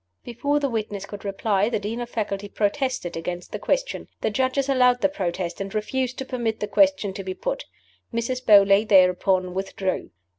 Before 0.23 0.59
the 0.59 0.67
witness 0.67 1.05
could 1.05 1.23
reply 1.23 1.69
the 1.69 1.77
Dean 1.77 2.01
of 2.01 2.09
Faculty 2.09 2.49
protested 2.49 3.15
against 3.15 3.51
the 3.51 3.59
question. 3.59 4.07
The 4.21 4.31
Judges 4.31 4.67
allowed 4.67 5.01
the 5.01 5.09
protest, 5.09 5.61
and 5.61 5.71
refused 5.75 6.17
to 6.17 6.25
permit 6.25 6.59
the 6.59 6.67
question 6.67 7.13
to 7.13 7.23
be 7.23 7.35
put. 7.35 7.65
Mrs. 8.11 8.43
Beauly 8.43 8.83
thereupon 8.83 9.53
withdrew. 9.53 10.09